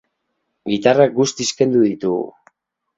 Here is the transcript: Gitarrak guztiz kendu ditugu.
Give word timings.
Gitarrak 0.71 1.15
guztiz 1.21 1.49
kendu 1.63 1.87
ditugu. 1.87 2.29